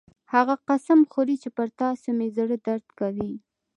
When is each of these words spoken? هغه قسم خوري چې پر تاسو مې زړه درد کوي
هغه 0.33 0.55
قسم 0.69 0.99
خوري 1.11 1.35
چې 1.43 1.49
پر 1.57 1.67
تاسو 1.81 2.07
مې 2.17 2.27
زړه 2.37 2.57
درد 2.67 2.85
کوي 2.99 3.33